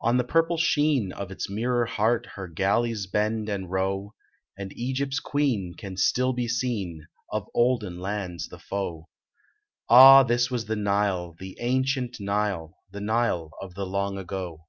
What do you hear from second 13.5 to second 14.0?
of the